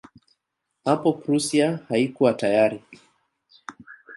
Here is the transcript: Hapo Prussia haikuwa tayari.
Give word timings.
Hapo 0.83 1.13
Prussia 1.21 1.79
haikuwa 1.89 2.33
tayari. 2.33 2.81